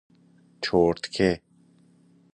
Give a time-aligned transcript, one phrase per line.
[0.61, 1.41] چرتکه